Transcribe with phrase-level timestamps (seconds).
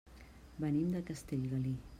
[0.65, 1.79] Venim de Castellgalí.